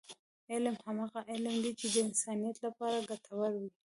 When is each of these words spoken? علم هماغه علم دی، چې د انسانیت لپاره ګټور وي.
علم 0.51 0.75
هماغه 0.85 1.21
علم 1.31 1.55
دی، 1.63 1.71
چې 1.79 1.87
د 1.93 1.95
انسانیت 2.07 2.57
لپاره 2.65 3.05
ګټور 3.09 3.51
وي. 3.61 3.69